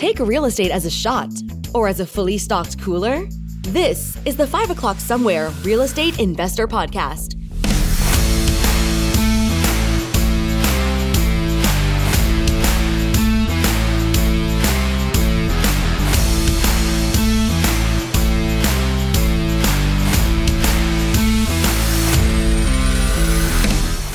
Take 0.00 0.18
real 0.18 0.46
estate 0.46 0.70
as 0.70 0.86
a 0.86 0.90
shot 0.90 1.28
or 1.74 1.86
as 1.86 2.00
a 2.00 2.06
fully 2.06 2.38
stocked 2.38 2.80
cooler? 2.80 3.26
This 3.64 4.16
is 4.24 4.34
the 4.34 4.46
5 4.46 4.70
o'clock 4.70 4.98
somewhere 4.98 5.50
real 5.62 5.82
estate 5.82 6.18
investor 6.18 6.66
podcast. 6.66 7.34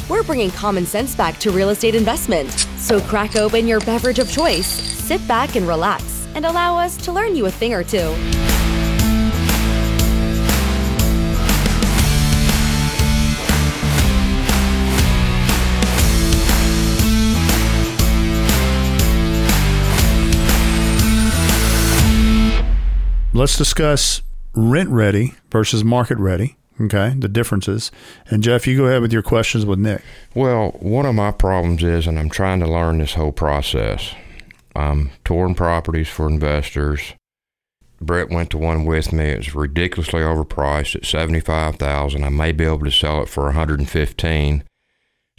We're 0.10 0.24
bringing 0.24 0.50
common 0.50 0.88
sense 0.88 1.14
back 1.14 1.38
to 1.42 1.52
real 1.52 1.70
estate 1.70 1.94
investment. 1.94 2.50
So 2.78 3.00
crack 3.02 3.36
open 3.36 3.68
your 3.68 3.82
beverage 3.82 4.18
of 4.18 4.32
choice, 4.32 4.95
sit 5.06 5.26
back 5.28 5.56
and 5.56 5.68
relax, 5.68 6.28
and 6.34 6.48
allow 6.48 6.78
us 6.78 6.98
to 6.98 7.12
learn 7.12 7.36
you 7.36 7.46
a 7.46 7.52
thing 7.52 7.76
or 7.76 7.84
two. 7.84 8.16
Let's 23.32 23.58
discuss 23.58 24.24
rent 24.56 24.90
ready 24.90 25.36
versus 25.52 25.84
market 25.84 26.18
ready. 26.18 26.56
Okay, 26.82 27.14
the 27.16 27.28
differences. 27.28 27.92
And 28.28 28.42
Jeff, 28.42 28.66
you 28.66 28.76
go 28.76 28.86
ahead 28.86 29.02
with 29.02 29.14
your 29.14 29.22
questions 29.22 29.66
with 29.66 29.78
Nick. 29.78 30.02
Well, 30.34 30.72
one 30.80 31.06
of 31.06 31.16
my 31.16 31.32
problems 31.32 31.84
is, 31.84 32.08
and 32.08 32.18
I'm 32.18 32.30
trying 32.30 32.60
to 32.62 32.68
learn 32.68 32.98
this 32.98 33.14
whole 33.14 33.32
process. 33.32 34.16
I'm 34.76 35.12
touring 35.24 35.56
properties 35.56 36.10
for 36.10 36.28
investors. 36.28 37.14
Brett 38.02 38.30
went 38.30 38.50
to 38.52 38.58
one 38.58 38.86
with 38.86 39.14
me. 39.14 39.26
It's 39.26 39.56
ridiculously 39.56 40.22
overpriced 40.22 40.96
at 40.96 41.06
seventy-five 41.06 41.78
thousand. 41.78 42.24
I 42.24 42.30
may 42.30 42.52
be 42.52 42.66
able 42.66 42.80
to 42.86 42.92
sell 42.92 43.22
it 43.24 43.30
for 43.30 43.46
one 43.46 43.56
hundred 43.56 43.80
and 43.80 43.90
fifteen. 43.90 44.64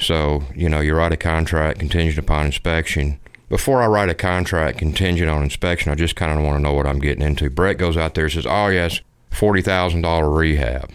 So 0.01 0.45
you 0.55 0.69
know, 0.69 0.81
you 0.81 0.95
write 0.95 1.13
a 1.13 1.17
contract 1.17 1.81
contingent 1.81 2.19
upon 2.19 2.47
inspection. 2.47 3.21
Before 3.49 3.81
I 3.81 3.87
write 3.87 4.09
a 4.09 4.15
contract 4.15 4.79
contingent 4.79 5.31
on 5.31 5.43
inspection, 5.43 5.93
I 5.93 5.95
just 5.95 6.17
kind 6.17 6.37
of 6.37 6.45
want 6.45 6.57
to 6.57 6.63
know 6.63 6.73
what 6.73 6.87
I'm 6.87 6.99
getting 6.99 7.25
into. 7.25 7.51
Brett 7.51 7.79
goes 7.79 7.97
out 7.97 8.15
there 8.15 8.25
and 8.25 8.33
says, 8.33 8.47
"Oh 8.47 8.69
yes, 8.69 9.01
forty 9.31 9.63
thousand 9.63 10.03
dollar 10.03 10.31
rehab." 10.31 10.91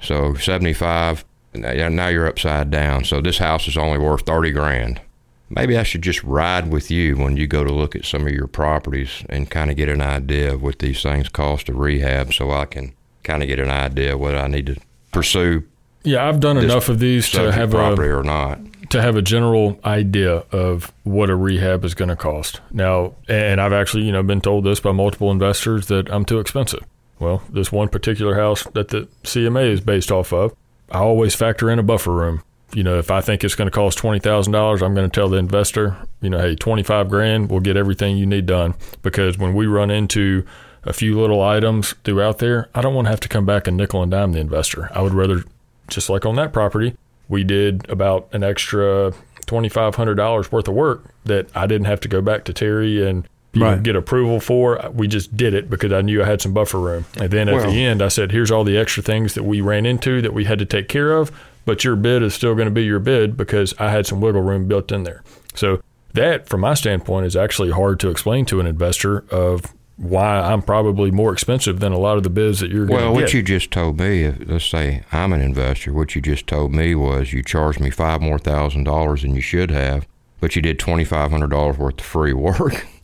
So 0.00 0.34
75, 0.34 1.24
now 1.54 2.08
you're 2.08 2.26
upside 2.26 2.70
down. 2.70 3.04
So 3.04 3.20
this 3.20 3.38
house 3.38 3.66
is 3.66 3.76
only 3.76 3.98
worth 3.98 4.22
30 4.22 4.50
grand. 4.52 5.00
Maybe 5.48 5.78
I 5.78 5.84
should 5.84 6.02
just 6.02 6.22
ride 6.24 6.70
with 6.70 6.90
you 6.90 7.16
when 7.16 7.36
you 7.36 7.46
go 7.46 7.62
to 7.62 7.72
look 7.72 7.94
at 7.94 8.04
some 8.04 8.26
of 8.26 8.32
your 8.32 8.48
properties 8.48 9.24
and 9.28 9.48
kind 9.48 9.70
of 9.70 9.76
get 9.76 9.88
an 9.88 10.00
idea 10.00 10.52
of 10.52 10.62
what 10.62 10.80
these 10.80 11.02
things 11.02 11.28
cost 11.28 11.66
to 11.66 11.74
rehab 11.74 12.34
so 12.34 12.50
I 12.50 12.64
can 12.64 12.94
kind 13.22 13.42
of 13.42 13.48
get 13.48 13.60
an 13.60 13.70
idea 13.70 14.14
of 14.14 14.20
what 14.20 14.36
I 14.36 14.48
need 14.48 14.66
to 14.66 14.76
pursue. 15.12 15.62
Yeah, 16.02 16.28
I've 16.28 16.40
done 16.40 16.56
enough 16.56 16.88
of 16.88 16.98
these 16.98 17.30
to 17.30 17.52
have 17.52 17.70
property 17.70 18.08
a, 18.08 18.16
or 18.16 18.22
not. 18.22 18.60
To 18.90 19.02
have 19.02 19.16
a 19.16 19.22
general 19.22 19.78
idea 19.84 20.44
of 20.52 20.92
what 21.02 21.30
a 21.30 21.36
rehab 21.36 21.84
is 21.84 21.94
going 21.94 22.08
to 22.08 22.16
cost. 22.16 22.60
Now, 22.70 23.14
and 23.28 23.60
I've 23.60 23.72
actually, 23.72 24.04
you 24.04 24.12
know, 24.12 24.22
been 24.22 24.40
told 24.40 24.64
this 24.64 24.78
by 24.78 24.92
multiple 24.92 25.32
investors 25.32 25.86
that 25.88 26.08
I'm 26.10 26.24
too 26.24 26.38
expensive. 26.38 26.84
Well, 27.18 27.42
this 27.48 27.72
one 27.72 27.88
particular 27.88 28.36
house 28.36 28.64
that 28.74 28.88
the 28.88 29.08
CMA 29.24 29.70
is 29.70 29.80
based 29.80 30.12
off 30.12 30.32
of, 30.32 30.54
I 30.90 30.98
always 30.98 31.34
factor 31.34 31.70
in 31.70 31.78
a 31.78 31.82
buffer 31.82 32.12
room. 32.12 32.42
You 32.74 32.82
know, 32.82 32.98
if 32.98 33.10
I 33.10 33.20
think 33.20 33.44
it's 33.44 33.54
going 33.54 33.66
to 33.66 33.74
cost 33.74 33.96
twenty 33.96 34.18
thousand 34.18 34.52
dollars, 34.52 34.82
I'm 34.82 34.94
going 34.94 35.08
to 35.08 35.14
tell 35.14 35.28
the 35.28 35.36
investor, 35.36 35.96
you 36.20 36.28
know, 36.28 36.38
hey, 36.38 36.56
twenty 36.56 36.82
five 36.82 37.08
grand, 37.08 37.50
we'll 37.50 37.60
get 37.60 37.76
everything 37.76 38.16
you 38.16 38.26
need 38.26 38.46
done. 38.46 38.74
Because 39.02 39.38
when 39.38 39.54
we 39.54 39.66
run 39.66 39.90
into 39.90 40.44
a 40.84 40.92
few 40.92 41.18
little 41.18 41.42
items 41.42 41.94
throughout 42.04 42.38
there, 42.38 42.68
I 42.74 42.80
don't 42.80 42.94
want 42.94 43.06
to 43.06 43.10
have 43.10 43.20
to 43.20 43.28
come 43.28 43.46
back 43.46 43.66
and 43.66 43.76
nickel 43.76 44.02
and 44.02 44.10
dime 44.10 44.32
the 44.32 44.40
investor. 44.40 44.90
I 44.92 45.02
would 45.02 45.14
rather, 45.14 45.44
just 45.88 46.10
like 46.10 46.26
on 46.26 46.36
that 46.36 46.52
property, 46.52 46.96
we 47.28 47.44
did 47.44 47.88
about 47.88 48.28
an 48.32 48.42
extra 48.42 49.12
twenty 49.46 49.68
five 49.68 49.94
hundred 49.94 50.16
dollars 50.16 50.50
worth 50.50 50.68
of 50.68 50.74
work 50.74 51.04
that 51.24 51.48
I 51.56 51.66
didn't 51.66 51.86
have 51.86 52.00
to 52.00 52.08
go 52.08 52.20
back 52.20 52.44
to 52.44 52.52
Terry 52.52 53.06
and 53.08 53.28
you 53.56 53.62
right. 53.62 53.76
know, 53.76 53.82
get 53.82 53.96
approval 53.96 54.38
for. 54.38 54.90
We 54.92 55.08
just 55.08 55.34
did 55.34 55.54
it 55.54 55.70
because 55.70 55.90
I 55.92 56.02
knew 56.02 56.22
I 56.22 56.26
had 56.26 56.42
some 56.42 56.52
buffer 56.52 56.78
room. 56.78 57.06
And 57.18 57.30
then 57.30 57.48
at 57.48 57.54
well, 57.54 57.70
the 57.70 57.82
end, 57.82 58.02
I 58.02 58.08
said, 58.08 58.30
here's 58.30 58.50
all 58.50 58.64
the 58.64 58.76
extra 58.76 59.02
things 59.02 59.32
that 59.34 59.44
we 59.44 59.62
ran 59.62 59.86
into 59.86 60.20
that 60.20 60.34
we 60.34 60.44
had 60.44 60.58
to 60.58 60.66
take 60.66 60.88
care 60.88 61.12
of, 61.12 61.32
but 61.64 61.82
your 61.82 61.96
bid 61.96 62.22
is 62.22 62.34
still 62.34 62.54
going 62.54 62.66
to 62.66 62.74
be 62.74 62.84
your 62.84 62.98
bid 62.98 63.36
because 63.36 63.74
I 63.78 63.90
had 63.90 64.06
some 64.06 64.20
wiggle 64.20 64.42
room 64.42 64.68
built 64.68 64.92
in 64.92 65.04
there. 65.04 65.22
So 65.54 65.80
that, 66.12 66.48
from 66.48 66.60
my 66.60 66.74
standpoint, 66.74 67.24
is 67.24 67.34
actually 67.34 67.70
hard 67.70 67.98
to 68.00 68.10
explain 68.10 68.44
to 68.46 68.60
an 68.60 68.66
investor 68.66 69.24
of 69.30 69.72
why 69.96 70.38
I'm 70.38 70.60
probably 70.60 71.10
more 71.10 71.32
expensive 71.32 71.80
than 71.80 71.92
a 71.92 71.98
lot 71.98 72.18
of 72.18 72.22
the 72.22 72.28
bids 72.28 72.60
that 72.60 72.70
you're 72.70 72.84
going 72.84 73.00
well, 73.00 73.14
to 73.14 73.18
get. 73.20 73.24
what 73.24 73.34
you 73.34 73.42
just 73.42 73.70
told 73.70 73.98
me, 73.98 74.24
if, 74.24 74.46
let's 74.46 74.66
say 74.66 75.02
I'm 75.12 75.32
an 75.32 75.40
investor, 75.40 75.94
what 75.94 76.14
you 76.14 76.20
just 76.20 76.46
told 76.46 76.74
me 76.74 76.94
was 76.94 77.32
you 77.32 77.42
charged 77.42 77.80
me 77.80 77.88
five 77.88 78.20
more 78.20 78.38
thousand 78.38 78.84
dollars 78.84 79.22
than 79.22 79.34
you 79.34 79.40
should 79.40 79.70
have, 79.70 80.06
but 80.40 80.54
you 80.54 80.60
did 80.60 80.78
$2,500 80.78 81.78
worth 81.78 81.98
of 81.98 82.04
free 82.04 82.34
work. 82.34 82.86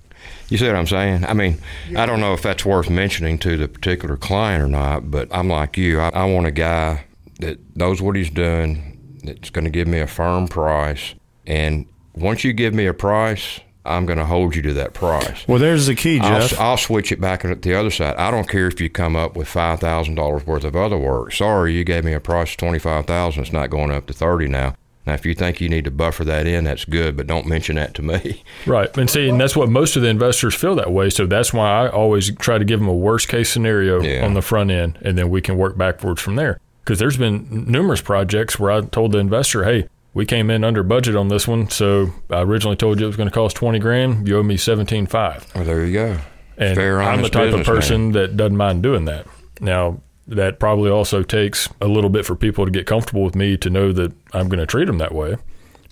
You 0.49 0.59
see 0.59 0.67
what 0.67 0.77
I'm 0.77 0.87
saying? 0.87 1.25
I 1.25 1.33
mean, 1.33 1.59
I 1.97 2.07
don't 2.07 2.21
know 2.21 2.35
if 2.35 2.43
that's 2.43 2.65
worth 2.65 2.91
mentioning 2.91 3.39
to 3.39 3.57
the 3.57 3.69
particular 3.69 4.17
client 4.17 4.63
or 4.63 4.69
not, 4.69 5.11
but 5.11 5.29
I'm 5.31 5.49
like 5.49 5.77
you. 5.77 6.01
I, 6.01 6.11
I 6.11 6.25
want 6.27 6.47
a 6.47 6.51
guy 6.51 7.05
that 7.41 7.77
knows 7.77 8.03
what 8.03 8.17
he's 8.17 8.31
doing, 8.31 9.21
that's 9.25 9.51
going 9.51 9.65
to 9.65 9.71
give 9.71 9.89
me 9.89 9.99
a 10.01 10.07
firm 10.07 10.49
price. 10.49 11.15
And 11.47 11.87
once 12.15 12.45
you 12.45 12.53
give 12.53 12.75
me 12.75 12.87
a 12.87 12.95
price, 12.95 13.61
I'm 13.85 14.07
going 14.07 14.19
to 14.19 14.25
hold 14.25 14.55
you 14.55 14.63
to 14.63 14.75
that 14.75 14.95
price. 14.95 15.47
Well, 15.49 15.59
there's 15.59 15.87
the 15.87 15.95
key, 15.95 16.21
Jeff. 16.21 16.59
I'll, 16.59 16.71
I'll 16.71 16.77
switch 16.77 17.11
it 17.11 17.21
back 17.21 17.45
at 17.45 17.63
the 17.63 17.75
other 17.75 17.91
side. 17.91 18.17
I 18.17 18.31
don't 18.31 18.49
care 18.49 18.69
if 18.69 18.81
you 18.81 18.89
come 18.89 19.17
up 19.17 19.37
with 19.37 19.49
five 19.49 19.81
thousand 19.81 20.15
dollars 20.15 20.47
worth 20.47 20.65
of 20.65 20.77
other 20.77 20.97
work. 20.97 21.33
Sorry, 21.33 21.73
you 21.75 21.83
gave 21.83 22.05
me 22.05 22.13
a 22.13 22.21
price 22.21 22.53
of 22.53 22.59
twenty 22.59 22.79
five 22.79 23.07
thousand. 23.07 23.43
It's 23.43 23.53
not 23.53 23.71
going 23.71 23.91
up 23.91 24.07
to 24.07 24.13
thirty 24.13 24.47
now. 24.47 24.77
Now, 25.05 25.15
if 25.15 25.27
you 25.27 25.35
think 25.35 25.61
you 25.61 25.69
need 25.69 25.85
to 25.85 25.91
buffer 25.91 26.25
that 26.25 26.47
in, 26.47 26.65
that's 26.65 26.85
good, 26.85 27.17
but 27.17 27.27
don't 27.27 27.47
mention 27.47 27.77
that 27.77 27.95
to 27.95 28.03
me. 28.03 28.43
Right. 28.67 28.97
And 28.97 29.11
see, 29.11 29.29
and 29.29 29.41
that's 29.41 29.57
what 29.57 29.69
most 29.69 29.97
of 29.97 30.03
the 30.03 30.09
investors 30.09 30.55
feel 30.55 30.77
that 30.77 30.93
way. 30.93 31.11
So 31.11 31.27
that's 31.27 31.53
why 31.53 31.69
I 31.69 31.89
always 31.89 32.35
try 32.37 32.59
to 32.59 32.65
give 32.65 32.79
them 32.79 32.89
a 32.89 32.95
worst 32.95 33.27
case 33.29 33.51
scenario 33.51 34.01
yeah. 34.01 34.25
on 34.25 34.35
the 34.35 34.43
front 34.43 34.71
end, 34.71 34.99
and 35.03 35.19
then 35.19 35.31
we 35.31 35.41
can 35.41 35.57
work 35.57 35.77
backwards 35.77 36.21
from 36.21 36.37
there. 36.37 36.61
Because 36.85 36.99
there's 36.99 37.17
been 37.17 37.65
numerous 37.67 38.01
projects 38.01 38.61
where 38.61 38.71
I 38.71 38.81
told 38.83 39.13
the 39.13 39.19
investor, 39.19 39.65
hey, 39.65 39.89
we 40.15 40.27
came 40.27 40.51
in 40.51 40.63
under 40.63 40.83
budget 40.83 41.17
on 41.17 41.29
this 41.29 41.49
one. 41.49 41.71
So 41.71 42.11
I 42.31 42.43
originally 42.43 42.77
told 42.77 43.01
you 43.01 43.07
it 43.07 43.09
was 43.09 43.17
going 43.17 43.29
to 43.29 43.35
cost 43.35 43.57
20 43.57 43.79
grand. 43.79 44.29
You 44.29 44.39
owe 44.39 44.43
me 44.43 44.57
17.5. 44.57 45.55
Well, 45.55 45.65
there 45.65 45.85
you 45.85 45.93
go. 45.93 46.19
And 46.57 46.77
Fair, 46.77 47.03
I'm 47.03 47.23
the 47.23 47.29
type 47.29 47.53
of 47.53 47.65
person 47.65 48.05
man. 48.05 48.13
that 48.13 48.37
doesn't 48.37 48.57
mind 48.57 48.83
doing 48.83 49.07
that. 49.07 49.27
Now, 49.61 50.01
that 50.27 50.59
probably 50.59 50.91
also 50.91 51.23
takes 51.23 51.69
a 51.81 51.89
little 51.89 52.11
bit 52.11 52.25
for 52.25 52.35
people 52.35 52.65
to 52.65 52.71
get 52.71 52.87
comfortable 52.87 53.23
with 53.23 53.35
me 53.35 53.57
to 53.59 53.71
know 53.71 53.93
that 53.93 54.13
I'm 54.33 54.49
going 54.49 54.61
to 54.61 54.67
treat 54.67 54.87
them 54.87 54.99
that 54.99 55.15
way. 55.15 55.37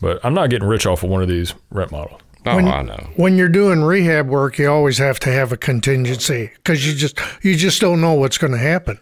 But 0.01 0.25
I'm 0.25 0.35
not 0.35 0.51
getting 0.51 0.69
rich 0.69 0.87
off 0.87 1.03
of 1.03 1.11
one 1.11 1.23
of 1.23 1.29
these 1.29 1.55
rent 1.71 1.93
models. 1.93 2.21
Oh, 2.47 2.57
when, 2.57 2.69
I 2.69 2.83
know. 2.83 3.11
When 3.17 3.37
you're 3.37 3.51
doing 3.51 3.83
rehab 3.83 4.29
work, 4.29 4.59
you 4.59 4.71
always 4.71 4.97
have 4.97 5.21
to 5.21 5.31
have 5.31 5.53
a 5.53 5.59
contingency 5.59 6.51
because 6.57 6.87
you 6.87 6.95
just 6.95 7.21
you 7.43 7.55
just 7.55 7.81
don't 7.83 8.01
know 8.01 8.15
what's 8.15 8.39
going 8.39 8.53
to 8.53 8.59
happen. 8.59 8.99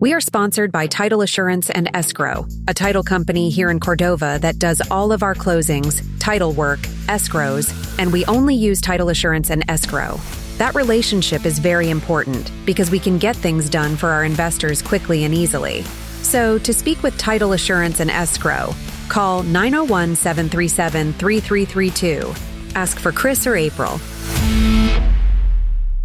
We 0.00 0.14
are 0.14 0.20
sponsored 0.20 0.72
by 0.72 0.86
Title 0.86 1.20
Assurance 1.20 1.68
and 1.70 1.88
Escrow, 1.94 2.48
a 2.66 2.74
title 2.74 3.02
company 3.02 3.50
here 3.50 3.70
in 3.70 3.78
Cordova 3.78 4.38
that 4.40 4.58
does 4.58 4.80
all 4.90 5.12
of 5.12 5.22
our 5.22 5.34
closings, 5.34 6.02
title 6.18 6.52
work, 6.52 6.80
escrows, 7.06 7.70
and 7.98 8.10
we 8.10 8.24
only 8.24 8.54
use 8.54 8.80
Title 8.80 9.10
Assurance 9.10 9.50
and 9.50 9.62
Escrow. 9.68 10.18
That 10.60 10.74
relationship 10.74 11.46
is 11.46 11.58
very 11.58 11.88
important 11.88 12.52
because 12.66 12.90
we 12.90 12.98
can 12.98 13.16
get 13.16 13.34
things 13.34 13.70
done 13.70 13.96
for 13.96 14.10
our 14.10 14.26
investors 14.26 14.82
quickly 14.82 15.24
and 15.24 15.32
easily. 15.32 15.84
So, 16.20 16.58
to 16.58 16.74
speak 16.74 17.02
with 17.02 17.16
Title 17.16 17.54
Assurance 17.54 17.98
and 17.98 18.10
Escrow, 18.10 18.74
call 19.08 19.42
901 19.42 20.16
737 20.16 21.14
3332. 21.14 22.34
Ask 22.74 22.98
for 22.98 23.10
Chris 23.10 23.46
or 23.46 23.56
April. 23.56 23.98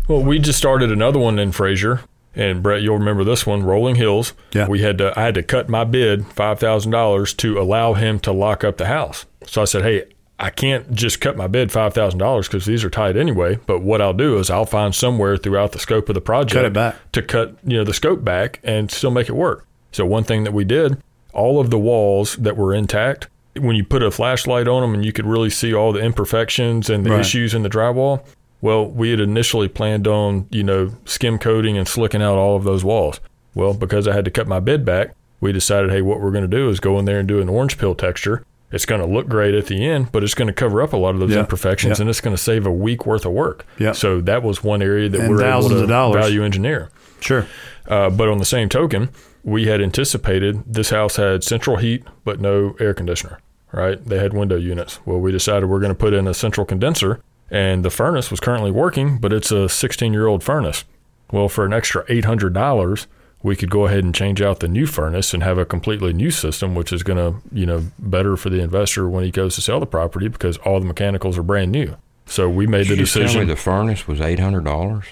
Well, 0.08 0.24
we 0.24 0.40
just 0.40 0.58
started 0.58 0.90
another 0.90 1.20
one 1.20 1.38
in 1.38 1.52
Frayser, 1.52 2.04
And 2.34 2.64
Brett, 2.64 2.82
you'll 2.82 2.98
remember 2.98 3.26
this 3.26 3.46
one, 3.46 3.62
Rolling 3.62 3.96
Hills. 3.96 4.32
Yeah. 4.54 4.70
We 4.70 4.80
had 4.80 5.00
to 5.00 5.20
I 5.20 5.24
had 5.24 5.36
to 5.36 5.44
cut 5.44 5.68
my 5.68 5.84
bid 5.84 6.28
five 6.28 6.62
thousand 6.62 6.94
dollars 6.94 7.34
to 7.34 7.60
allow 7.60 7.92
him 7.92 8.22
to 8.22 8.32
lock 8.32 8.64
up 8.64 8.78
the 8.78 8.86
house. 8.86 9.26
So 9.48 9.64
I 9.64 9.66
said, 9.66 9.84
Hey, 9.84 10.06
I 10.38 10.50
can't 10.50 10.92
just 10.92 11.22
cut 11.22 11.38
my 11.38 11.48
bid 11.48 11.72
five 11.72 11.94
thousand 11.94 12.20
dollars 12.20 12.48
because 12.48 12.66
these 12.66 12.84
are 12.84 12.90
tight 12.90 13.16
anyway. 13.16 13.58
But 13.66 13.82
what 13.82 14.02
I'll 14.02 14.14
do 14.14 14.38
is 14.38 14.50
I'll 14.50 14.66
find 14.66 14.94
somewhere 14.94 15.38
throughout 15.38 15.72
the 15.72 15.80
scope 15.80 16.10
of 16.10 16.16
the 16.16 16.22
project 16.22 16.74
cut 16.74 16.96
to 17.14 17.22
cut 17.22 17.56
you 17.64 17.78
know 17.78 17.84
the 17.84 17.94
scope 17.94 18.24
back 18.24 18.60
and 18.64 18.92
still 18.92 19.12
make 19.12 19.30
it 19.30 19.36
work. 19.36 19.66
So 19.92 20.06
one 20.06 20.26
thing 20.26 20.44
that 20.44 20.52
we 20.52 20.66
did, 20.66 21.02
all 21.34 21.60
of 21.60 21.70
the 21.70 21.80
walls 21.80 22.36
that 22.36 22.58
were 22.58 22.74
intact, 22.74 23.30
when 23.56 23.78
you 23.78 23.86
put 23.86 24.04
a 24.04 24.12
flashlight 24.12 24.68
on 24.68 24.82
them 24.82 24.94
and 24.94 25.06
you 25.06 25.14
could 25.14 25.26
really 25.26 25.50
see 25.50 25.74
all 25.74 25.94
the 25.94 26.02
imperfections 26.02 26.90
and 26.90 27.06
the 27.06 27.12
right. 27.12 27.22
issues 27.22 27.54
in 27.54 27.64
the 27.64 27.70
drywall. 27.70 28.26
Well, 28.60 28.86
we 28.86 29.12
had 29.12 29.22
initially 29.22 29.70
planned 29.70 30.06
on 30.06 30.48
you 30.52 30.64
know 30.64 30.92
skim 31.06 31.40
coating 31.40 31.78
and 31.78 31.88
slicking 31.88 32.22
out 32.22 32.36
all 32.36 32.58
of 32.58 32.66
those 32.66 32.84
walls. 32.84 33.22
Well, 33.54 33.74
because 33.74 34.06
I 34.06 34.14
had 34.14 34.26
to 34.26 34.32
cut 34.32 34.50
my 34.50 34.60
bid 34.60 34.84
back, 34.84 35.16
we 35.40 35.54
decided, 35.54 35.92
hey, 35.92 36.02
what 36.02 36.20
we're 36.20 36.32
going 36.32 36.50
to 36.50 36.58
do 36.58 36.68
is 36.70 36.82
go 36.82 37.00
in 37.00 37.06
there 37.06 37.20
and 37.20 37.28
do 37.28 37.40
an 37.40 37.48
orange 37.48 37.78
peel 37.78 37.96
texture 37.96 38.44
It's 38.76 38.86
going 38.86 39.02
to 39.02 39.08
look 39.08 39.28
great 39.28 39.56
at 39.56 39.68
the 39.68 39.84
end, 39.86 40.12
but 40.12 40.22
it's 40.24 40.34
going 40.34 40.48
to 40.48 40.54
cover 40.54 40.82
up 40.82 40.94
a 40.94 40.98
lot 40.98 41.16
of 41.16 41.22
those 41.22 41.32
Yeah. 41.32 41.40
imperfections, 41.40 41.98
Yeah. 41.98 42.04
and 42.04 42.10
it's 42.10 42.22
going 42.22 42.36
to 42.36 42.42
save 42.42 42.68
a 42.68 42.72
week 42.72 43.06
worth 43.06 43.26
of 43.26 43.32
work. 43.32 43.66
Yeah. 43.80 43.94
So 43.94 44.20
that 44.22 44.44
was 44.44 44.64
one 44.64 44.82
area 44.82 45.08
that 45.10 45.22
And 45.22 45.30
we're 45.30 45.44
able 45.46 45.70
to 45.70 45.88
dollars. 45.88 46.22
value 46.22 46.44
engineer. 46.44 46.90
Sure. 47.22 47.48
Uh, 47.88 48.10
but 48.10 48.28
on 48.28 48.38
the 48.38 48.46
same 48.46 48.68
token, 48.70 49.10
we 49.44 49.68
had 49.68 49.82
anticipated 49.82 50.62
this 50.68 50.90
house 50.90 51.16
had 51.16 51.44
central 51.44 51.78
heat 51.78 52.04
but 52.26 52.40
no 52.42 52.76
air 52.80 52.94
conditioner, 52.94 53.40
right? 53.72 54.04
They 54.06 54.20
had 54.20 54.34
window 54.34 54.58
units. 54.58 55.00
Well, 55.06 55.20
we 55.20 55.32
decided 55.32 55.70
we're 55.70 55.80
going 55.80 55.92
to 55.94 55.98
put 55.98 56.14
in 56.14 56.28
a 56.28 56.34
central 56.34 56.66
condenser, 56.66 57.22
and 57.50 57.86
the 57.86 57.90
furnace 57.90 58.30
was 58.30 58.40
currently 58.42 58.72
working, 58.72 59.18
but 59.20 59.32
it's 59.32 59.52
a 59.52 59.70
16 59.70 60.12
year 60.14 60.28
old 60.28 60.44
furnace. 60.44 60.84
Well, 61.32 61.48
for 61.48 61.66
an 61.66 61.74
extra 61.74 62.04
$800, 62.10 63.08
we 63.46 63.56
could 63.56 63.70
go 63.70 63.86
ahead 63.86 64.04
and 64.04 64.16
change 64.16 64.42
out 64.42 64.60
the 64.60 64.68
new 64.68 64.88
furnace 64.88 65.34
and 65.34 65.44
have 65.44 65.58
a 65.60 65.66
completely 65.66 66.12
new 66.14 66.32
system, 66.32 66.74
which 66.74 66.92
is 66.92 67.04
going 67.04 67.18
to, 67.18 67.40
you 67.52 67.66
know, 67.66 67.84
better 68.00 68.36
for 68.36 68.50
the 68.50 68.60
investor 68.60 69.08
when 69.08 69.24
he 69.24 69.30
goes 69.30 69.54
to 69.56 69.62
sell 69.62 69.80
the 69.80 69.86
property 69.86 70.28
because 70.28 70.58
all 70.60 70.80
the 70.80 70.86
mechanicals 70.86 71.38
are 71.38 71.44
brand 71.44 71.72
new. 71.72 71.96
So 72.26 72.50
we 72.50 72.66
made 72.66 72.86
the 72.88 72.96
Did 72.96 72.98
me 72.98 73.04
decision. 73.06 73.48
the 73.48 73.56
furnace 73.56 74.08
was 74.08 74.20
eight 74.20 74.40
hundred 74.40 74.64
dollars? 74.66 75.06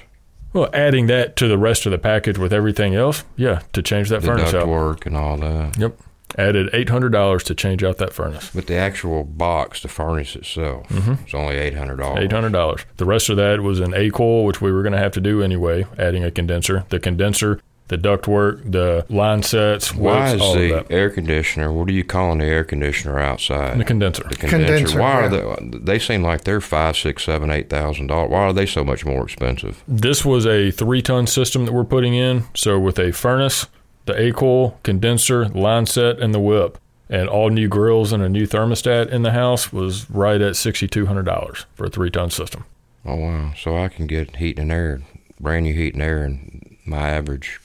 well, 0.51 0.69
adding 0.73 1.05
that 1.07 1.35
to 1.35 1.47
the 1.47 1.57
rest 1.57 1.85
of 1.85 1.91
the 1.91 1.97
package 1.99 2.37
with 2.39 2.51
everything 2.53 2.95
else, 2.95 3.23
yeah, 3.35 3.61
to 3.73 3.81
change 3.83 4.09
that 4.09 4.21
The 4.21 4.27
furnace 4.27 4.53
out. 4.53 4.65
ductwork 4.67 5.05
and 5.05 5.15
all 5.15 5.37
that. 5.37 5.77
Yep. 5.77 5.95
Added 6.35 6.69
eight 6.73 6.89
hundred 6.89 7.11
dollars 7.11 7.43
to 7.43 7.53
change 7.53 7.83
out 7.83 7.97
that 7.99 8.13
furnace. 8.13 8.49
But 8.55 8.65
the 8.65 8.73
actual 8.75 9.23
box, 9.23 9.83
the 9.83 9.87
furnace 9.87 10.35
itself, 10.35 10.89
is 10.91 11.33
only 11.35 11.57
eight 11.57 11.75
hundred 11.75 11.97
dollars. 11.97 12.15
Mm-hmm. 12.15 12.23
Eight 12.25 12.31
hundred 12.31 12.53
dollars. 12.53 12.85
The 12.97 13.05
rest 13.05 13.29
of 13.29 13.37
that 13.37 13.61
was 13.61 13.79
an 13.79 13.93
A 13.93 14.09
coil, 14.09 14.43
which 14.45 14.59
we 14.59 14.71
were 14.71 14.81
going 14.81 14.93
to 14.93 14.99
have 14.99 15.11
to 15.11 15.21
do 15.21 15.43
anyway, 15.43 15.85
adding 15.99 16.23
a 16.23 16.31
condenser. 16.31 16.85
The 16.89 16.99
condenser, 16.99 17.59
the 17.89 17.97
ductwork, 17.97 18.71
the 18.71 19.05
line 19.09 19.43
sets, 19.43 19.93
Why 19.93 20.31
whips, 20.31 20.33
is 20.35 20.41
all 20.41 20.53
the 20.55 20.73
of 20.79 20.87
that. 20.87 20.93
air 20.93 21.09
conditioner? 21.09 21.71
What 21.71 21.89
are 21.89 21.91
you 21.91 22.03
calling 22.03 22.39
the 22.39 22.45
air 22.45 22.63
conditioner 22.63 23.19
outside? 23.19 23.77
The 23.77 23.83
condenser. 23.85 24.23
The 24.23 24.35
condenser. 24.35 24.65
Condenser, 24.67 24.99
Why 24.99 25.11
are 25.11 25.33
yeah. 25.33 25.55
they? 25.61 25.77
They 25.79 25.99
seem 25.99 26.23
like 26.23 26.43
they're 26.45 26.61
five, 26.61 26.95
six, 26.97 27.23
seven, 27.25 27.49
eight 27.51 27.69
thousand 27.69 28.07
dollars. 28.07 28.31
Why 28.31 28.39
are 28.43 28.53
they 28.53 28.65
so 28.65 28.83
much 28.83 29.05
more 29.05 29.23
expensive? 29.23 29.83
This 29.87 30.23
was 30.23 30.45
a 30.45 30.71
three-ton 30.71 31.27
system 31.27 31.65
that 31.65 31.73
we're 31.73 31.83
putting 31.83 32.13
in. 32.13 32.45
So 32.55 32.79
with 32.79 32.97
a 32.99 33.11
furnace, 33.11 33.67
the 34.05 34.19
A 34.19 34.31
coil, 34.31 34.79
condenser, 34.83 35.49
line 35.49 35.85
set, 35.85 36.19
and 36.19 36.33
the 36.33 36.39
whip, 36.39 36.77
and 37.09 37.27
all 37.29 37.49
new 37.49 37.67
grills 37.67 38.11
and 38.13 38.23
a 38.23 38.29
new 38.29 38.47
thermostat 38.47 39.09
in 39.09 39.21
the 39.23 39.31
house 39.31 39.71
was 39.73 40.09
right 40.09 40.41
at 40.41 40.55
sixty-two 40.55 41.05
hundred 41.05 41.25
dollars 41.25 41.65
for 41.75 41.85
a 41.85 41.89
three-ton 41.89 42.29
system. 42.31 42.65
Oh 43.05 43.15
wow! 43.15 43.53
So 43.57 43.77
I 43.77 43.89
can 43.89 44.07
get 44.07 44.37
heat 44.37 44.57
and 44.57 44.71
air, 44.71 45.01
brand 45.39 45.65
new 45.65 45.73
heat 45.73 45.93
and 45.93 46.01
air, 46.01 46.23
and 46.23 46.77
my 46.85 47.09
average 47.09 47.59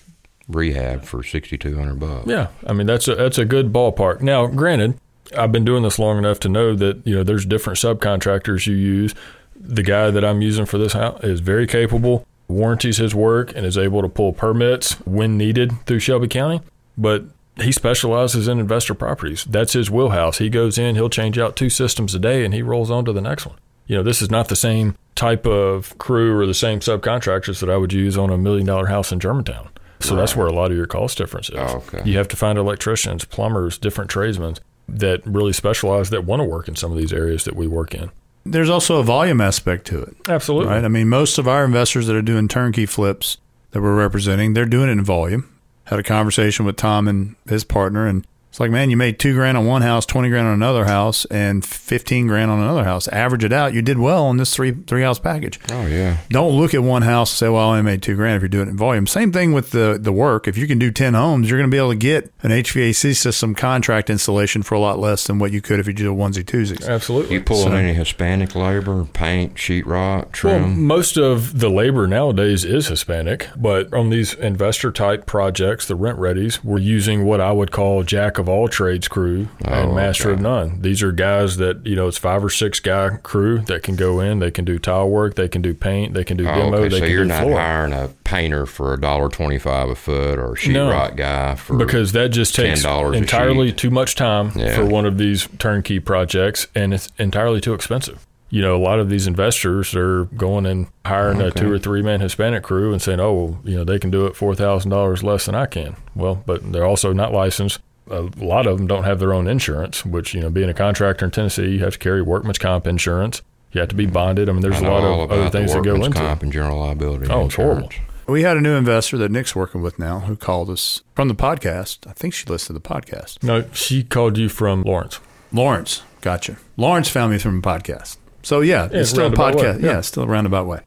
rehab 0.48 1.04
for 1.04 1.22
sixty 1.22 1.56
two 1.58 1.76
hundred 1.76 2.00
bucks. 2.00 2.26
Yeah, 2.26 2.48
I 2.66 2.72
mean 2.72 2.86
that's 2.86 3.06
a 3.08 3.14
that's 3.14 3.38
a 3.38 3.44
good 3.44 3.72
ballpark. 3.72 4.20
Now, 4.20 4.46
granted, 4.46 4.98
I've 5.36 5.52
been 5.52 5.64
doing 5.64 5.82
this 5.82 5.98
long 5.98 6.18
enough 6.18 6.40
to 6.40 6.48
know 6.48 6.74
that 6.74 7.06
you 7.06 7.14
know 7.14 7.22
there's 7.22 7.46
different 7.46 7.78
subcontractors 7.78 8.66
you 8.66 8.74
use. 8.74 9.14
The 9.54 9.82
guy 9.82 10.10
that 10.10 10.24
I'm 10.24 10.40
using 10.40 10.66
for 10.66 10.78
this 10.78 10.92
house 10.92 11.22
is 11.22 11.40
very 11.40 11.66
capable, 11.66 12.26
warranties 12.46 12.98
his 12.98 13.14
work, 13.14 13.54
and 13.54 13.66
is 13.66 13.76
able 13.76 14.02
to 14.02 14.08
pull 14.08 14.32
permits 14.32 14.94
when 15.06 15.36
needed 15.36 15.72
through 15.86 16.00
Shelby 16.00 16.28
County. 16.28 16.60
But 16.96 17.24
he 17.60 17.72
specializes 17.72 18.46
in 18.46 18.60
investor 18.60 18.94
properties. 18.94 19.44
That's 19.44 19.72
his 19.72 19.90
wheelhouse. 19.90 20.38
He 20.38 20.48
goes 20.48 20.78
in, 20.78 20.94
he'll 20.94 21.08
change 21.08 21.38
out 21.38 21.56
two 21.56 21.70
systems 21.70 22.14
a 22.14 22.18
day, 22.18 22.44
and 22.44 22.54
he 22.54 22.62
rolls 22.62 22.90
on 22.90 23.04
to 23.04 23.12
the 23.12 23.20
next 23.20 23.46
one. 23.46 23.56
You 23.86 23.96
know, 23.96 24.02
this 24.02 24.22
is 24.22 24.30
not 24.30 24.48
the 24.48 24.56
same 24.56 24.96
type 25.14 25.46
of 25.46 25.96
crew 25.98 26.38
or 26.38 26.46
the 26.46 26.54
same 26.54 26.80
subcontractors 26.80 27.58
that 27.60 27.70
I 27.70 27.76
would 27.76 27.92
use 27.92 28.16
on 28.16 28.30
a 28.30 28.38
million 28.38 28.66
dollar 28.66 28.86
house 28.86 29.10
in 29.10 29.18
Germantown. 29.18 29.70
So 30.00 30.14
that's 30.16 30.36
where 30.36 30.46
a 30.46 30.52
lot 30.52 30.70
of 30.70 30.76
your 30.76 30.86
cost 30.86 31.18
difference 31.18 31.48
is. 31.48 31.56
Oh, 31.58 31.82
okay. 31.88 32.08
You 32.08 32.18
have 32.18 32.28
to 32.28 32.36
find 32.36 32.58
electricians, 32.58 33.24
plumbers, 33.24 33.78
different 33.78 34.10
tradesmen 34.10 34.54
that 34.88 35.20
really 35.26 35.52
specialize 35.52 36.10
that 36.10 36.24
want 36.24 36.40
to 36.40 36.44
work 36.44 36.68
in 36.68 36.76
some 36.76 36.92
of 36.92 36.98
these 36.98 37.12
areas 37.12 37.44
that 37.44 37.56
we 37.56 37.66
work 37.66 37.94
in. 37.94 38.10
There's 38.44 38.70
also 38.70 38.96
a 38.96 39.02
volume 39.02 39.40
aspect 39.40 39.86
to 39.88 40.02
it. 40.02 40.16
Absolutely. 40.28 40.72
Right. 40.72 40.84
I 40.84 40.88
mean, 40.88 41.08
most 41.08 41.36
of 41.38 41.46
our 41.46 41.64
investors 41.64 42.06
that 42.06 42.16
are 42.16 42.22
doing 42.22 42.48
turnkey 42.48 42.86
flips 42.86 43.36
that 43.72 43.82
we're 43.82 43.96
representing, 43.96 44.54
they're 44.54 44.64
doing 44.64 44.88
it 44.88 44.92
in 44.92 45.04
volume. 45.04 45.52
Had 45.84 45.98
a 45.98 46.02
conversation 46.02 46.64
with 46.64 46.76
Tom 46.76 47.08
and 47.08 47.34
his 47.48 47.64
partner, 47.64 48.06
and 48.06 48.26
it's 48.58 48.60
like, 48.60 48.72
man, 48.72 48.90
you 48.90 48.96
made 48.96 49.20
two 49.20 49.34
grand 49.34 49.56
on 49.56 49.66
one 49.66 49.82
house, 49.82 50.04
twenty 50.04 50.30
grand 50.30 50.48
on 50.48 50.54
another 50.54 50.84
house, 50.86 51.24
and 51.26 51.64
fifteen 51.64 52.26
grand 52.26 52.50
on 52.50 52.58
another 52.58 52.82
house. 52.82 53.06
Average 53.06 53.44
it 53.44 53.52
out, 53.52 53.72
you 53.72 53.82
did 53.82 53.98
well 53.98 54.24
on 54.26 54.36
this 54.36 54.52
three 54.52 54.72
three 54.72 55.02
house 55.02 55.20
package. 55.20 55.60
Oh 55.70 55.86
yeah. 55.86 56.16
Don't 56.28 56.56
look 56.58 56.74
at 56.74 56.82
one 56.82 57.02
house 57.02 57.30
and 57.30 57.38
say, 57.38 57.48
well, 57.48 57.68
I 57.68 57.70
only 57.78 57.82
made 57.82 58.02
two 58.02 58.16
grand 58.16 58.34
if 58.34 58.42
you're 58.42 58.48
doing 58.48 58.66
it 58.66 58.72
in 58.72 58.76
volume. 58.76 59.06
Same 59.06 59.30
thing 59.30 59.52
with 59.52 59.70
the, 59.70 59.96
the 60.00 60.10
work. 60.12 60.48
If 60.48 60.58
you 60.58 60.66
can 60.66 60.80
do 60.80 60.90
10 60.90 61.14
homes, 61.14 61.48
you're 61.48 61.56
going 61.58 61.70
to 61.70 61.74
be 61.74 61.78
able 61.78 61.90
to 61.90 61.96
get 61.96 62.32
an 62.42 62.50
HVAC 62.50 63.14
system 63.14 63.54
contract 63.54 64.10
installation 64.10 64.64
for 64.64 64.74
a 64.74 64.80
lot 64.80 64.98
less 64.98 65.24
than 65.28 65.38
what 65.38 65.52
you 65.52 65.60
could 65.60 65.78
if 65.78 65.86
you 65.86 65.92
do 65.92 66.12
a 66.12 66.16
onesie 66.16 66.42
twosies. 66.42 66.84
Absolutely. 66.88 67.36
You 67.36 67.42
pulling 67.42 67.68
So- 67.68 67.76
any 67.76 67.92
Hispanic 67.94 68.56
labor, 68.56 69.04
paint, 69.12 69.54
sheetrock, 69.54 69.86
Well, 69.86 70.28
trim? 70.32 70.84
most 70.84 71.16
of 71.16 71.60
the 71.60 71.70
labor 71.70 72.08
nowadays 72.08 72.64
is 72.64 72.88
Hispanic, 72.88 73.48
but 73.56 73.92
on 73.94 74.10
these 74.10 74.34
investor 74.34 74.90
type 74.90 75.26
projects, 75.26 75.86
the 75.86 75.94
rent 75.94 76.18
readies, 76.18 76.64
we're 76.64 76.78
using 76.78 77.24
what 77.24 77.40
I 77.40 77.52
would 77.52 77.70
call 77.70 78.02
jack 78.02 78.38
of 78.38 78.47
all 78.48 78.68
trades 78.68 79.08
crew 79.08 79.48
and 79.64 79.90
Oh, 79.90 79.94
master 79.94 80.30
of 80.30 80.40
none. 80.40 80.80
These 80.82 81.02
are 81.02 81.12
guys 81.12 81.56
that, 81.58 81.86
you 81.86 81.94
know, 81.96 82.08
it's 82.08 82.18
five 82.18 82.44
or 82.44 82.50
six 82.50 82.80
guy 82.80 83.10
crew 83.22 83.60
that 83.66 83.82
can 83.82 83.96
go 83.96 84.20
in, 84.20 84.38
they 84.38 84.50
can 84.50 84.64
do 84.64 84.78
tile 84.78 85.08
work, 85.08 85.34
they 85.34 85.48
can 85.48 85.62
do 85.62 85.74
paint, 85.74 86.14
they 86.14 86.24
can 86.24 86.36
do 86.36 86.48
Oh, 86.48 86.54
demo, 86.54 86.76
okay, 86.78 86.88
they 86.88 86.98
so 86.98 87.04
can 87.04 87.10
you're 87.10 87.22
do 87.24 87.28
not 87.28 87.42
floor. 87.44 87.58
hiring 87.60 87.92
a 87.92 88.08
painter 88.24 88.66
for 88.66 88.94
a 88.94 89.00
dollar 89.00 89.28
twenty-five 89.28 89.88
a 89.88 89.94
foot 89.94 90.38
or 90.38 90.54
a 90.54 90.68
No. 90.68 90.90
sheetrock 90.90 91.16
guy 91.16 91.54
for 91.54 91.76
because 91.76 92.12
that 92.12 92.28
just 92.30 92.54
takes 92.54 92.84
entirely 92.84 93.72
too 93.72 93.90
much 93.90 94.14
time 94.14 94.52
Yeah. 94.54 94.74
for 94.74 94.84
one 94.84 95.06
of 95.06 95.18
these 95.18 95.48
turnkey 95.58 95.98
projects 96.00 96.66
and 96.74 96.92
it's 96.94 97.08
entirely 97.18 97.60
too 97.60 97.74
expensive. 97.74 98.24
You 98.50 98.62
know 98.62 98.74
a 98.76 98.80
lot 98.82 98.98
of 98.98 99.10
these 99.10 99.26
investors 99.26 99.94
are 99.94 100.24
going 100.24 100.64
and 100.64 100.86
hiring 101.04 101.40
a 101.42 101.50
two 101.50 101.70
or 101.70 101.78
three 101.78 102.00
man 102.00 102.20
hispanic 102.20 102.62
crew 102.62 102.92
and 102.92 103.02
saying 103.02 103.20
oh 103.20 103.32
well, 103.34 103.60
you 103.62 103.76
know 103.76 103.84
they 103.84 103.98
can 103.98 104.10
do 104.10 104.24
it 104.24 104.32
$4000 104.34 105.22
less 105.22 105.44
than 105.46 105.54
i 105.54 105.66
can. 105.66 105.96
Well 106.14 106.42
but 106.46 106.72
they're 106.72 106.86
also 106.86 107.12
not 107.12 107.32
licensed 107.32 107.78
a 108.10 108.28
lot 108.44 108.66
of 108.66 108.78
them 108.78 108.86
don't 108.86 109.04
have 109.04 109.18
their 109.18 109.32
own 109.34 109.46
insurance 109.46 110.04
which 110.04 110.34
you 110.34 110.40
know 110.40 110.50
being 110.50 110.68
a 110.68 110.74
contractor 110.74 111.24
in 111.24 111.30
tennessee 111.30 111.68
you 111.68 111.78
have 111.80 111.92
to 111.92 111.98
carry 111.98 112.22
workman's 112.22 112.58
comp 112.58 112.86
insurance 112.86 113.42
you 113.72 113.80
have 113.80 113.88
to 113.88 113.94
be 113.94 114.06
bonded 114.06 114.48
i 114.48 114.52
mean 114.52 114.62
there's 114.62 114.82
I 114.82 114.86
a 114.86 114.90
lot 114.90 115.04
of 115.04 115.30
other 115.30 115.50
things 115.50 115.72
that 115.74 115.82
go 115.84 115.92
workman's 115.92 116.06
into 116.06 116.18
comp 116.18 116.40
it 116.40 116.44
and 116.44 116.52
general 116.52 116.78
liability. 116.80 117.26
Oh, 117.30 117.46
it's 117.46 117.54
horrible. 117.54 117.90
We 118.26 118.42
had 118.42 118.56
a 118.58 118.60
new 118.60 118.74
investor 118.76 119.16
that 119.18 119.30
Nick's 119.30 119.56
working 119.56 119.80
with 119.80 119.98
now 119.98 120.20
who 120.20 120.36
called 120.36 120.68
us 120.68 121.02
from 121.14 121.28
the 121.28 121.34
podcast. 121.34 122.06
I 122.06 122.12
think 122.12 122.34
she 122.34 122.44
listened 122.46 122.76
to 122.76 122.82
the 122.82 122.94
podcast. 122.94 123.42
no 123.42 123.64
she 123.72 124.02
called 124.04 124.36
you 124.38 124.48
from 124.48 124.82
lawrence 124.82 125.20
Lawrence, 125.52 126.02
gotcha. 126.20 126.56
Lawrence 126.76 127.08
found 127.08 127.32
me 127.32 127.38
from 127.38 127.58
a 127.58 127.62
podcast. 127.62 128.18
So 128.42 128.60
yeah, 128.60 128.88
Yeah, 128.92 129.00
it's 129.00 129.10
still 129.10 129.26
a 129.26 129.30
podcast. 129.30 129.80
yeah. 129.82 129.92
Yeah. 129.92 129.98
it's 129.98 130.08
still 130.08 130.24
a 130.24 130.26
roundabout 130.26 130.66
way. 130.66 130.80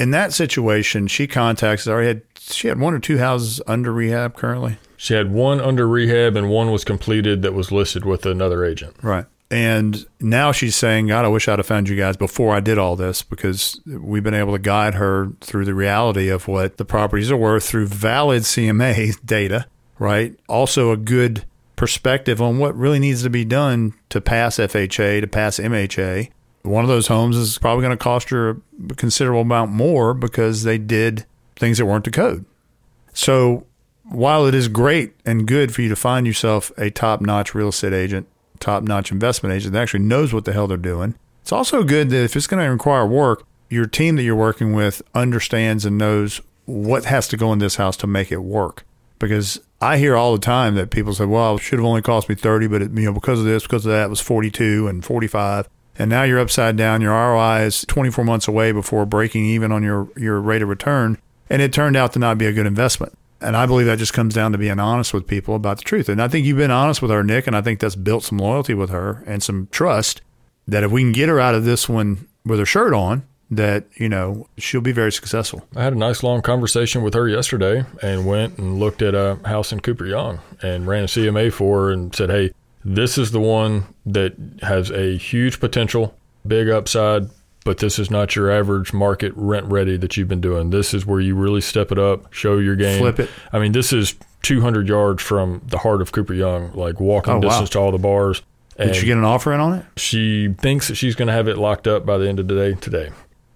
In 0.00 0.12
that 0.12 0.32
situation, 0.32 1.06
she 1.08 1.26
contacts. 1.26 1.86
Already 1.86 2.08
had 2.08 2.22
she 2.38 2.68
had 2.68 2.80
one 2.80 2.94
or 2.94 2.98
two 2.98 3.18
houses 3.18 3.60
under 3.66 3.92
rehab 3.92 4.34
currently. 4.34 4.78
She 4.96 5.12
had 5.12 5.30
one 5.30 5.60
under 5.60 5.86
rehab 5.86 6.36
and 6.36 6.48
one 6.48 6.70
was 6.70 6.84
completed 6.84 7.42
that 7.42 7.52
was 7.52 7.70
listed 7.70 8.06
with 8.06 8.24
another 8.24 8.64
agent. 8.64 8.96
Right. 9.02 9.26
And 9.50 10.06
now 10.20 10.52
she's 10.52 10.74
saying, 10.74 11.08
God, 11.08 11.24
I 11.24 11.28
wish 11.28 11.48
I'd 11.48 11.58
have 11.58 11.66
found 11.66 11.88
you 11.88 11.96
guys 11.96 12.16
before 12.16 12.54
I 12.54 12.60
did 12.60 12.78
all 12.78 12.96
this 12.96 13.22
because 13.22 13.80
we've 13.84 14.22
been 14.22 14.32
able 14.32 14.52
to 14.52 14.58
guide 14.58 14.94
her 14.94 15.32
through 15.40 15.66
the 15.66 15.74
reality 15.74 16.28
of 16.28 16.48
what 16.48 16.78
the 16.78 16.84
properties 16.84 17.30
are 17.30 17.36
worth 17.36 17.64
through 17.64 17.88
valid 17.88 18.44
CMA 18.44 19.18
data, 19.24 19.66
right? 19.98 20.38
Also, 20.48 20.92
a 20.92 20.96
good 20.96 21.44
perspective 21.76 22.40
on 22.40 22.58
what 22.58 22.76
really 22.76 22.98
needs 22.98 23.22
to 23.24 23.30
be 23.30 23.44
done 23.44 23.92
to 24.10 24.20
pass 24.20 24.56
FHA, 24.56 25.20
to 25.20 25.26
pass 25.26 25.58
MHA. 25.58 26.30
One 26.62 26.84
of 26.84 26.88
those 26.88 27.06
homes 27.06 27.36
is 27.36 27.58
probably 27.58 27.82
going 27.82 27.96
to 27.96 28.02
cost 28.02 28.30
you 28.30 28.62
a 28.90 28.94
considerable 28.94 29.42
amount 29.42 29.72
more 29.72 30.12
because 30.12 30.62
they 30.62 30.78
did 30.78 31.24
things 31.56 31.78
that 31.78 31.86
weren't 31.86 32.04
the 32.04 32.10
code. 32.10 32.44
So 33.12 33.66
while 34.04 34.46
it 34.46 34.54
is 34.54 34.68
great 34.68 35.14
and 35.24 35.46
good 35.46 35.74
for 35.74 35.82
you 35.82 35.88
to 35.88 35.96
find 35.96 36.26
yourself 36.26 36.70
a 36.76 36.90
top 36.90 37.20
notch 37.20 37.54
real 37.54 37.68
estate 37.68 37.92
agent, 37.92 38.26
top 38.58 38.82
notch 38.82 39.10
investment 39.10 39.54
agent 39.54 39.72
that 39.72 39.82
actually 39.82 40.00
knows 40.00 40.32
what 40.32 40.44
the 40.44 40.52
hell 40.52 40.66
they're 40.66 40.76
doing, 40.76 41.14
it's 41.42 41.52
also 41.52 41.82
good 41.82 42.10
that 42.10 42.24
if 42.24 42.36
it's 42.36 42.46
going 42.46 42.62
to 42.62 42.70
require 42.70 43.06
work, 43.06 43.46
your 43.70 43.86
team 43.86 44.16
that 44.16 44.22
you're 44.22 44.36
working 44.36 44.74
with 44.74 45.00
understands 45.14 45.86
and 45.86 45.96
knows 45.96 46.40
what 46.66 47.04
has 47.06 47.28
to 47.28 47.36
go 47.36 47.52
in 47.52 47.58
this 47.58 47.76
house 47.76 47.96
to 47.98 48.06
make 48.06 48.30
it 48.30 48.42
work. 48.42 48.84
Because 49.18 49.60
I 49.80 49.98
hear 49.98 50.16
all 50.16 50.32
the 50.32 50.40
time 50.40 50.74
that 50.74 50.90
people 50.90 51.14
say, 51.14 51.24
well, 51.24 51.56
it 51.56 51.60
should 51.60 51.78
have 51.78 51.86
only 51.86 52.02
cost 52.02 52.28
me 52.28 52.34
30, 52.34 52.66
but 52.68 52.82
it, 52.82 52.90
you 52.92 53.04
know, 53.04 53.12
because 53.12 53.38
of 53.38 53.44
this, 53.44 53.62
because 53.62 53.86
of 53.86 53.92
that, 53.92 54.04
it 54.04 54.10
was 54.10 54.20
42 54.20 54.88
and 54.88 55.04
45. 55.04 55.68
And 56.00 56.08
now 56.08 56.22
you're 56.22 56.40
upside 56.40 56.78
down. 56.78 57.02
Your 57.02 57.12
ROI 57.12 57.64
is 57.64 57.82
24 57.82 58.24
months 58.24 58.48
away 58.48 58.72
before 58.72 59.04
breaking 59.04 59.44
even 59.44 59.70
on 59.70 59.82
your, 59.82 60.08
your 60.16 60.40
rate 60.40 60.62
of 60.62 60.70
return. 60.70 61.18
And 61.50 61.60
it 61.60 61.74
turned 61.74 61.94
out 61.94 62.14
to 62.14 62.18
not 62.18 62.38
be 62.38 62.46
a 62.46 62.54
good 62.54 62.64
investment. 62.64 63.12
And 63.42 63.54
I 63.54 63.66
believe 63.66 63.84
that 63.84 63.98
just 63.98 64.14
comes 64.14 64.32
down 64.32 64.52
to 64.52 64.58
being 64.58 64.80
honest 64.80 65.12
with 65.12 65.26
people 65.26 65.54
about 65.54 65.76
the 65.76 65.84
truth. 65.84 66.08
And 66.08 66.22
I 66.22 66.26
think 66.26 66.46
you've 66.46 66.56
been 66.56 66.70
honest 66.70 67.02
with 67.02 67.10
her, 67.10 67.22
Nick, 67.22 67.46
and 67.46 67.54
I 67.54 67.60
think 67.60 67.80
that's 67.80 67.96
built 67.96 68.24
some 68.24 68.38
loyalty 68.38 68.72
with 68.72 68.88
her 68.88 69.22
and 69.26 69.42
some 69.42 69.68
trust 69.70 70.22
that 70.66 70.82
if 70.82 70.90
we 70.90 71.02
can 71.02 71.12
get 71.12 71.28
her 71.28 71.38
out 71.38 71.54
of 71.54 71.66
this 71.66 71.86
one 71.86 72.26
with 72.46 72.60
her 72.60 72.66
shirt 72.66 72.94
on, 72.94 73.26
that, 73.50 73.84
you 73.96 74.08
know, 74.08 74.46
she'll 74.56 74.80
be 74.80 74.92
very 74.92 75.12
successful. 75.12 75.66
I 75.76 75.82
had 75.82 75.92
a 75.92 75.98
nice 75.98 76.22
long 76.22 76.40
conversation 76.40 77.02
with 77.02 77.12
her 77.12 77.28
yesterday 77.28 77.84
and 78.00 78.24
went 78.24 78.56
and 78.56 78.78
looked 78.78 79.02
at 79.02 79.14
a 79.14 79.38
house 79.44 79.70
in 79.70 79.80
Cooper 79.80 80.06
Young 80.06 80.40
and 80.62 80.86
ran 80.86 81.04
a 81.04 81.08
CMA 81.08 81.52
for 81.52 81.82
her 81.82 81.90
and 81.90 82.14
said, 82.14 82.30
hey, 82.30 82.52
This 82.84 83.18
is 83.18 83.30
the 83.30 83.40
one 83.40 83.84
that 84.06 84.34
has 84.62 84.90
a 84.90 85.16
huge 85.16 85.60
potential, 85.60 86.14
big 86.46 86.68
upside, 86.70 87.28
but 87.64 87.78
this 87.78 87.98
is 87.98 88.10
not 88.10 88.34
your 88.34 88.50
average 88.50 88.92
market 88.92 89.32
rent 89.36 89.66
ready 89.66 89.96
that 89.98 90.16
you've 90.16 90.28
been 90.28 90.40
doing. 90.40 90.70
This 90.70 90.94
is 90.94 91.04
where 91.04 91.20
you 91.20 91.34
really 91.34 91.60
step 91.60 91.92
it 91.92 91.98
up, 91.98 92.32
show 92.32 92.58
your 92.58 92.76
game. 92.76 93.00
Flip 93.00 93.20
it. 93.20 93.30
I 93.52 93.58
mean, 93.58 93.72
this 93.72 93.92
is 93.92 94.14
200 94.42 94.88
yards 94.88 95.22
from 95.22 95.60
the 95.66 95.78
heart 95.78 96.00
of 96.00 96.12
Cooper 96.12 96.32
Young, 96.32 96.72
like 96.72 96.98
walking 97.00 97.34
Oh, 97.34 97.36
wow. 97.36 97.40
distance 97.48 97.70
to 97.70 97.78
all 97.80 97.92
the 97.92 97.98
bars. 97.98 98.40
Did 98.78 98.96
she 98.96 99.04
get 99.04 99.18
an 99.18 99.24
offer 99.24 99.52
in 99.52 99.60
on 99.60 99.74
it? 99.74 99.84
she 99.98 100.54
thinks 100.58 100.88
that 100.88 100.94
she's 100.94 101.14
going 101.14 101.26
to 101.28 101.34
have 101.34 101.48
it 101.48 101.58
locked 101.58 101.86
up 101.86 102.06
by 102.06 102.16
the 102.16 102.26
end 102.26 102.40
of 102.40 102.48
the 102.48 102.54
day 102.54 102.72
today. 102.80 103.10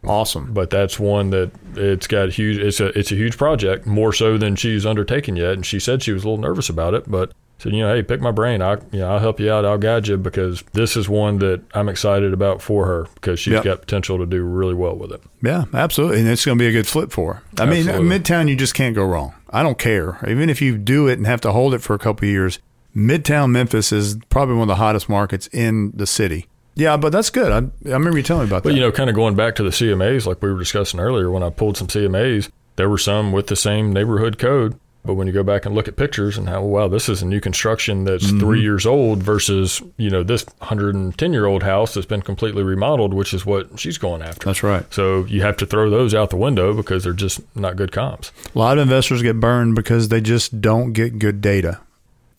Awesome. 0.06 0.52
But 0.52 0.68
that's 0.68 0.98
one 1.00 1.30
that 1.30 1.50
it's 1.76 2.06
got 2.06 2.28
huge. 2.28 2.58
It's 2.58 2.78
a 2.78 2.88
it's 2.98 3.10
a 3.10 3.14
huge 3.14 3.38
project, 3.38 3.86
more 3.86 4.12
so 4.12 4.36
than 4.36 4.54
she's 4.54 4.84
undertaken 4.84 5.34
yet. 5.34 5.52
And 5.54 5.64
she 5.64 5.80
said 5.80 6.02
she 6.02 6.12
was 6.12 6.24
a 6.24 6.28
little 6.28 6.42
nervous 6.42 6.68
about 6.68 6.92
it, 6.92 7.10
but 7.10 7.32
said, 7.64 7.72
you 7.72 7.80
know, 7.82 7.92
hey, 7.92 8.02
pick 8.02 8.20
my 8.20 8.30
brain. 8.30 8.62
I 8.62 8.74
you 8.92 9.00
know 9.00 9.10
I'll 9.10 9.18
help 9.18 9.40
you 9.40 9.50
out. 9.52 9.64
I'll 9.64 9.78
guide 9.78 10.06
you 10.06 10.16
because 10.16 10.62
this 10.72 10.96
is 10.96 11.08
one 11.08 11.38
that 11.40 11.62
I'm 11.74 11.88
excited 11.88 12.32
about 12.32 12.62
for 12.62 12.86
her 12.86 13.08
because 13.16 13.40
she's 13.40 13.54
Yep. 13.54 13.64
got 13.64 13.80
potential 13.80 14.18
to 14.18 14.26
do 14.26 14.42
really 14.44 14.74
well 14.74 14.94
with 14.94 15.10
it. 15.10 15.20
Yeah, 15.42 15.64
absolutely. 15.74 16.20
And 16.20 16.28
it's 16.28 16.44
going 16.44 16.56
to 16.58 16.62
be 16.62 16.68
a 16.68 16.72
good 16.72 16.86
flip 16.86 17.10
for 17.10 17.34
her. 17.34 17.42
I 17.58 17.66
mean, 17.66 17.86
Midtown, 17.86 18.48
you 18.48 18.54
just 18.56 18.74
can't 18.74 18.94
go 18.94 19.04
wrong. 19.04 19.34
I 19.50 19.62
don't 19.62 19.78
care. 19.78 20.18
Even 20.28 20.48
if 20.50 20.62
you 20.62 20.78
do 20.78 21.08
it 21.08 21.14
and 21.18 21.26
have 21.26 21.40
to 21.42 21.52
hold 21.52 21.74
it 21.74 21.78
for 21.80 21.94
a 21.94 21.98
couple 21.98 22.26
of 22.26 22.30
years, 22.30 22.58
Midtown 22.94 23.50
Memphis 23.50 23.90
is 23.92 24.16
probably 24.28 24.54
one 24.54 24.62
of 24.62 24.68
the 24.68 24.74
hottest 24.76 25.08
markets 25.08 25.48
in 25.52 25.90
the 25.94 26.06
city. 26.06 26.46
Yeah, 26.76 26.96
but 26.96 27.10
that's 27.12 27.30
good. 27.30 27.50
I, 27.52 27.58
I 27.88 27.94
remember 27.94 28.16
you 28.18 28.22
telling 28.24 28.44
me 28.44 28.48
about 28.50 28.62
But 28.64 28.70
that. 28.70 28.74
you 28.74 28.80
know, 28.80 28.90
kind 28.92 29.08
of 29.08 29.14
going 29.16 29.36
back 29.36 29.54
to 29.56 29.62
the 29.62 29.70
CMAs, 29.70 30.26
like 30.26 30.42
we 30.42 30.52
were 30.52 30.58
discussing 30.58 30.98
earlier, 31.00 31.30
when 31.30 31.42
I 31.42 31.50
pulled 31.50 31.76
some 31.76 31.86
CMAs, 31.86 32.50
there 32.76 32.88
were 32.88 32.98
some 32.98 33.30
with 33.30 33.46
the 33.46 33.54
same 33.56 33.92
neighborhood 33.92 34.38
code. 34.38 34.78
But 35.04 35.14
when 35.14 35.26
you 35.26 35.32
go 35.34 35.42
back 35.42 35.66
and 35.66 35.74
look 35.74 35.86
at 35.86 35.96
pictures 35.96 36.38
and 36.38 36.48
how, 36.48 36.62
wow, 36.62 36.88
this 36.88 37.08
is 37.10 37.20
a 37.20 37.26
new 37.26 37.38
construction 37.40 38.04
that's 38.04 38.24
Mm-hmm. 38.24 38.40
three 38.40 38.62
years 38.62 38.86
old 38.86 39.22
versus, 39.22 39.82
you 39.98 40.08
know, 40.08 40.22
this 40.22 40.44
110 40.58 41.32
year 41.32 41.44
old 41.44 41.62
house 41.62 41.92
that's 41.94 42.06
been 42.06 42.22
completely 42.22 42.62
remodeled, 42.62 43.12
which 43.12 43.34
is 43.34 43.44
what 43.44 43.78
she's 43.78 43.98
going 43.98 44.22
after. 44.22 44.46
That's 44.46 44.62
right. 44.62 44.84
So 44.92 45.24
you 45.26 45.42
have 45.42 45.58
to 45.58 45.66
throw 45.66 45.90
those 45.90 46.14
out 46.14 46.30
the 46.30 46.36
window 46.36 46.72
because 46.72 47.04
they're 47.04 47.12
just 47.12 47.42
not 47.54 47.76
good 47.76 47.92
comps. 47.92 48.32
A 48.54 48.58
lot 48.58 48.78
of 48.78 48.82
investors 48.82 49.20
get 49.20 49.38
burned 49.40 49.74
because 49.74 50.08
they 50.08 50.22
just 50.22 50.60
don't 50.62 50.92
get 50.94 51.18
good 51.18 51.40
data. 51.42 51.80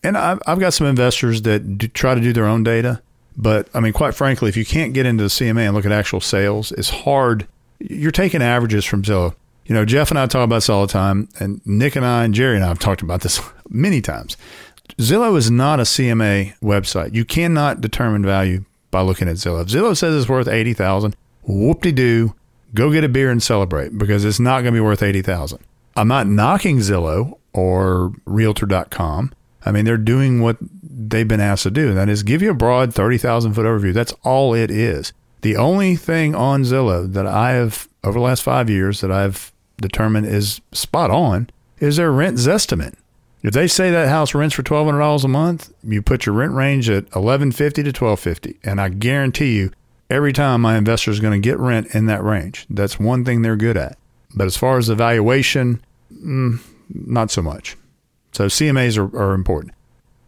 And 0.02 0.16
I've, 0.18 0.40
I've 0.46 0.58
got 0.58 0.72
some 0.74 0.86
investors 0.88 1.42
that 1.42 1.78
do, 1.78 1.86
try 1.88 2.14
to 2.16 2.20
do 2.20 2.32
their 2.32 2.46
own 2.46 2.64
data. 2.64 3.00
But 3.36 3.68
I 3.74 3.80
mean, 3.80 3.92
quite 3.92 4.14
frankly, 4.14 4.48
if 4.48 4.56
you 4.56 4.64
can't 4.64 4.92
get 4.92 5.06
into 5.06 5.22
the 5.22 5.28
CMA 5.28 5.66
and 5.66 5.74
look 5.74 5.86
at 5.86 5.92
actual 5.92 6.20
sales, 6.20 6.72
it's 6.72 6.90
hard. 6.90 7.46
You're 7.78 8.10
taking 8.10 8.42
averages 8.42 8.84
from 8.84 9.02
Zillow. 9.02 9.34
You 9.66 9.74
know, 9.74 9.84
Jeff 9.84 10.10
and 10.10 10.18
I 10.18 10.26
talk 10.26 10.44
about 10.44 10.56
this 10.56 10.68
all 10.68 10.86
the 10.86 10.92
time, 10.92 11.28
and 11.40 11.60
Nick 11.66 11.96
and 11.96 12.06
I 12.06 12.24
and 12.24 12.32
Jerry 12.32 12.54
and 12.54 12.64
I 12.64 12.68
have 12.68 12.78
talked 12.78 13.02
about 13.02 13.22
this 13.22 13.40
many 13.68 14.00
times. 14.00 14.36
Zillow 14.98 15.36
is 15.36 15.50
not 15.50 15.80
a 15.80 15.82
CMA 15.82 16.56
website. 16.60 17.14
You 17.14 17.24
cannot 17.24 17.80
determine 17.80 18.22
value 18.22 18.64
by 18.90 19.02
looking 19.02 19.28
at 19.28 19.36
Zillow. 19.36 19.62
If 19.62 19.68
Zillow 19.68 19.96
says 19.96 20.14
it's 20.14 20.28
worth 20.28 20.48
eighty 20.48 20.72
thousand, 20.72 21.16
whoop 21.42 21.82
de 21.82 21.92
doo, 21.92 22.34
go 22.74 22.92
get 22.92 23.04
a 23.04 23.08
beer 23.08 23.30
and 23.30 23.42
celebrate 23.42 23.98
because 23.98 24.24
it's 24.24 24.40
not 24.40 24.62
going 24.62 24.72
to 24.72 24.72
be 24.72 24.80
worth 24.80 25.02
eighty 25.02 25.22
thousand. 25.22 25.58
I'm 25.96 26.08
not 26.08 26.26
knocking 26.26 26.78
Zillow 26.78 27.38
or 27.52 28.12
Realtor.com. 28.24 29.34
I 29.64 29.72
mean, 29.72 29.84
they're 29.84 29.96
doing 29.96 30.40
what 30.40 30.58
they've 30.82 31.26
been 31.26 31.40
asked 31.40 31.64
to 31.64 31.70
do, 31.70 31.92
that 31.94 32.08
is 32.08 32.22
give 32.22 32.40
you 32.40 32.50
a 32.50 32.54
broad 32.54 32.94
thirty 32.94 33.18
thousand 33.18 33.54
foot 33.54 33.66
overview. 33.66 33.92
That's 33.92 34.14
all 34.22 34.54
it 34.54 34.70
is. 34.70 35.12
The 35.42 35.56
only 35.56 35.96
thing 35.96 36.34
on 36.34 36.62
Zillow 36.62 37.12
that 37.12 37.26
I 37.26 37.52
have 37.52 37.88
over 38.04 38.18
the 38.18 38.24
last 38.24 38.42
five 38.42 38.70
years 38.70 39.00
that 39.00 39.10
I've 39.10 39.52
determined 39.78 40.26
is 40.26 40.60
spot 40.72 41.10
on 41.10 41.50
is 41.78 41.96
their 41.96 42.12
rent 42.12 42.38
estimate. 42.46 42.94
If 43.42 43.52
they 43.52 43.68
say 43.68 43.90
that 43.90 44.08
house 44.08 44.34
rents 44.34 44.54
for 44.54 44.62
twelve 44.62 44.86
hundred 44.86 45.00
dollars 45.00 45.24
a 45.24 45.28
month, 45.28 45.72
you 45.84 46.02
put 46.02 46.26
your 46.26 46.34
rent 46.34 46.52
range 46.52 46.90
at 46.90 47.04
eleven 47.14 47.52
fifty 47.52 47.82
to 47.82 47.92
twelve 47.92 48.18
fifty, 48.18 48.58
and 48.64 48.80
I 48.80 48.88
guarantee 48.88 49.56
you, 49.56 49.72
every 50.10 50.32
time 50.32 50.62
my 50.62 50.76
investor 50.76 51.10
is 51.10 51.20
going 51.20 51.40
to 51.40 51.48
get 51.48 51.58
rent 51.58 51.94
in 51.94 52.06
that 52.06 52.24
range. 52.24 52.66
That's 52.68 52.98
one 52.98 53.24
thing 53.24 53.42
they're 53.42 53.56
good 53.56 53.76
at. 53.76 53.98
But 54.34 54.46
as 54.46 54.56
far 54.56 54.78
as 54.78 54.88
the 54.88 54.94
valuation, 54.94 55.82
mm, 56.12 56.60
not 56.92 57.30
so 57.30 57.42
much. 57.42 57.76
So 58.32 58.46
CMAs 58.46 58.98
are, 58.98 59.16
are 59.16 59.34
important. 59.34 59.74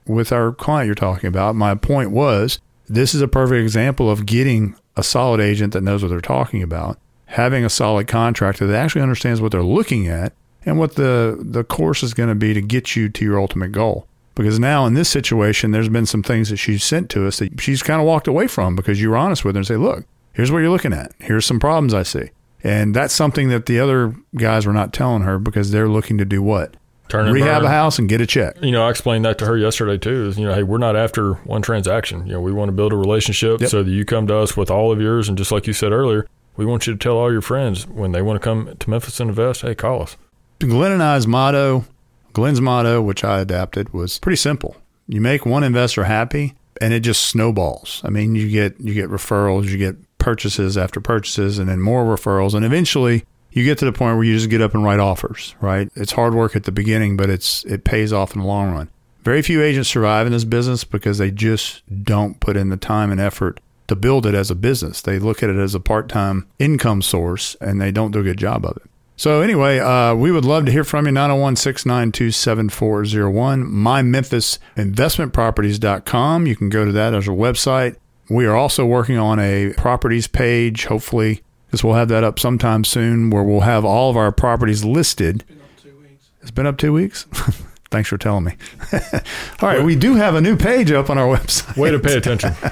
With 0.06 0.32
our 0.32 0.52
client 0.52 0.86
you're 0.86 0.94
talking 0.94 1.28
about, 1.28 1.54
my 1.54 1.74
point 1.74 2.10
was 2.10 2.60
this 2.88 3.14
is 3.14 3.20
a 3.20 3.28
perfect 3.28 3.62
example 3.62 4.10
of 4.10 4.26
getting 4.26 4.74
a 4.96 5.02
solid 5.02 5.40
agent 5.40 5.74
that 5.74 5.82
knows 5.82 6.02
what 6.02 6.08
they're 6.08 6.20
talking 6.20 6.62
about, 6.62 6.98
having 7.28 7.64
a 7.64 7.70
solid 7.70 8.06
contractor 8.08 8.66
that 8.66 8.76
actually 8.76 9.02
understands 9.02 9.40
what 9.40 9.52
they're 9.52 9.62
looking 9.62 10.08
at 10.08 10.32
and 10.64 10.78
what 10.78 10.96
the, 10.96 11.36
the 11.40 11.62
course 11.64 12.02
is 12.02 12.14
going 12.14 12.28
to 12.28 12.34
be 12.34 12.52
to 12.54 12.60
get 12.60 12.96
you 12.96 13.08
to 13.08 13.24
your 13.24 13.38
ultimate 13.40 13.72
goal. 13.72 14.06
Because 14.34 14.58
now 14.58 14.86
in 14.86 14.94
this 14.94 15.08
situation, 15.08 15.70
there's 15.72 15.88
been 15.88 16.06
some 16.06 16.22
things 16.22 16.48
that 16.50 16.56
she's 16.58 16.84
sent 16.84 17.10
to 17.10 17.26
us 17.26 17.38
that 17.38 17.60
she's 17.60 17.82
kind 17.82 18.00
of 18.00 18.06
walked 18.06 18.28
away 18.28 18.46
from 18.46 18.76
because 18.76 19.00
you 19.00 19.10
were 19.10 19.16
honest 19.16 19.44
with 19.44 19.54
her 19.56 19.58
and 19.60 19.66
say, 19.66 19.76
look, 19.76 20.04
here's 20.32 20.50
what 20.52 20.58
you're 20.58 20.70
looking 20.70 20.92
at. 20.92 21.12
Here's 21.18 21.44
some 21.46 21.58
problems 21.60 21.92
I 21.94 22.02
see. 22.04 22.30
And 22.64 22.94
that's 22.94 23.14
something 23.14 23.48
that 23.50 23.66
the 23.66 23.78
other 23.80 24.14
guys 24.36 24.66
were 24.66 24.72
not 24.72 24.92
telling 24.92 25.22
her 25.22 25.38
because 25.38 25.70
they're 25.70 25.88
looking 25.88 26.18
to 26.18 26.24
do 26.24 26.42
what? 26.42 26.74
Turn 27.08 27.32
Rehab 27.32 27.62
burn. 27.62 27.66
a 27.70 27.72
house 27.74 27.98
and 27.98 28.08
get 28.08 28.20
a 28.20 28.26
check. 28.26 28.56
you 28.62 28.70
know, 28.70 28.86
I 28.86 28.90
explained 28.90 29.24
that 29.24 29.38
to 29.38 29.46
her 29.46 29.56
yesterday 29.56 29.96
too. 29.96 30.26
Is 30.28 30.38
you 30.38 30.44
know, 30.46 30.54
hey, 30.54 30.62
we're 30.62 30.76
not 30.78 30.94
after 30.94 31.34
one 31.44 31.62
transaction. 31.62 32.26
You 32.26 32.34
know, 32.34 32.40
we 32.40 32.52
want 32.52 32.68
to 32.68 32.72
build 32.72 32.92
a 32.92 32.96
relationship 32.96 33.60
Yep. 33.62 33.70
so 33.70 33.82
that 33.82 33.90
you 33.90 34.04
come 34.04 34.26
to 34.26 34.36
us 34.36 34.56
with 34.58 34.70
all 34.70 34.92
of 34.92 35.00
yours, 35.00 35.26
and 35.28 35.38
just 35.38 35.50
like 35.50 35.66
you 35.66 35.72
said 35.72 35.90
earlier, 35.92 36.26
we 36.58 36.66
want 36.66 36.86
you 36.86 36.92
to 36.92 36.98
tell 36.98 37.16
all 37.16 37.32
your 37.32 37.40
friends 37.40 37.86
when 37.86 38.10
they 38.10 38.20
want 38.20 38.38
to 38.38 38.44
come 38.44 38.76
to 38.76 38.90
Memphis 38.90 39.20
and 39.20 39.30
invest. 39.30 39.62
Hey, 39.62 39.76
call 39.76 40.02
us. 40.02 40.16
Glenn 40.58 40.90
and 40.90 41.02
I's 41.02 41.26
motto, 41.26 41.84
Glenn's 42.32 42.60
motto, 42.60 43.00
which 43.00 43.22
I 43.22 43.38
adapted, 43.40 43.94
was 43.94 44.18
pretty 44.18 44.36
simple. 44.36 44.76
You 45.06 45.20
make 45.20 45.46
one 45.46 45.62
investor 45.62 46.04
happy 46.04 46.54
and 46.80 46.92
it 46.92 47.00
just 47.00 47.22
snowballs. 47.22 48.02
I 48.04 48.10
mean, 48.10 48.34
you 48.34 48.50
get 48.50 48.78
you 48.80 48.92
get 48.92 49.08
referrals, 49.08 49.68
you 49.68 49.78
get 49.78 49.96
purchases 50.18 50.76
after 50.76 51.00
purchases 51.00 51.60
and 51.60 51.68
then 51.68 51.80
more 51.80 52.04
referrals 52.04 52.54
and 52.54 52.64
eventually 52.64 53.24
you 53.52 53.64
get 53.64 53.78
to 53.78 53.84
the 53.84 53.92
point 53.92 54.16
where 54.16 54.24
you 54.24 54.34
just 54.34 54.50
get 54.50 54.60
up 54.60 54.74
and 54.74 54.84
write 54.84 54.98
offers, 54.98 55.54
right? 55.60 55.88
It's 55.94 56.12
hard 56.12 56.34
work 56.34 56.56
at 56.56 56.64
the 56.64 56.72
beginning, 56.72 57.16
but 57.16 57.30
it's 57.30 57.64
it 57.66 57.84
pays 57.84 58.12
off 58.12 58.34
in 58.34 58.40
the 58.40 58.46
long 58.46 58.72
run. 58.72 58.90
Very 59.22 59.42
few 59.42 59.62
agents 59.62 59.88
survive 59.88 60.26
in 60.26 60.32
this 60.32 60.44
business 60.44 60.82
because 60.82 61.18
they 61.18 61.30
just 61.30 61.82
don't 62.02 62.40
put 62.40 62.56
in 62.56 62.68
the 62.68 62.76
time 62.76 63.12
and 63.12 63.20
effort 63.20 63.60
to 63.88 63.96
build 63.96 64.24
it 64.26 64.34
as 64.34 64.50
a 64.50 64.54
business. 64.54 65.02
They 65.02 65.18
look 65.18 65.42
at 65.42 65.50
it 65.50 65.56
as 65.56 65.74
a 65.74 65.80
part-time 65.80 66.46
income 66.58 67.02
source 67.02 67.56
and 67.60 67.78
they 67.80 67.90
don't 67.90 68.12
do 68.12 68.20
a 68.20 68.22
good 68.22 68.38
job 68.38 68.64
of 68.64 68.76
it. 68.76 68.84
So 69.16 69.40
anyway, 69.40 69.80
uh, 69.80 70.14
we 70.14 70.30
would 70.30 70.44
love 70.44 70.66
to 70.66 70.72
hear 70.72 70.84
from 70.84 71.06
you. 71.06 71.12
901-692-7401. 71.12 73.64
MyMemphisInvestmentProperties.com. 74.76 76.46
You 76.46 76.54
can 76.54 76.68
go 76.68 76.84
to 76.84 76.92
that 76.92 77.14
as 77.14 77.26
a 77.26 77.32
website. 77.32 77.96
We 78.30 78.46
are 78.46 78.54
also 78.54 78.86
working 78.86 79.18
on 79.18 79.40
a 79.40 79.72
properties 79.76 80.28
page. 80.28 80.84
Hopefully, 80.84 81.42
because 81.66 81.82
we'll 81.82 81.94
have 81.94 82.06
that 82.08 82.22
up 82.22 82.38
sometime 82.38 82.84
soon 82.84 83.30
where 83.30 83.42
we'll 83.42 83.62
have 83.62 83.84
all 83.84 84.08
of 84.08 84.16
our 84.16 84.30
properties 84.30 84.84
listed. 84.84 85.42
It's 86.40 86.52
been 86.52 86.66
up 86.66 86.78
two 86.78 86.92
weeks. 86.92 87.24
Thanks 87.90 88.08
for 88.08 88.18
telling 88.18 88.44
me. 88.44 88.54
all 88.92 89.00
right, 89.62 89.82
we 89.82 89.96
do 89.96 90.14
have 90.14 90.36
a 90.36 90.40
new 90.40 90.56
page 90.56 90.92
up 90.92 91.10
on 91.10 91.18
our 91.18 91.26
website. 91.26 91.76
Way 91.76 91.90
to 91.90 91.98
pay 91.98 92.16
attention. 92.16 92.54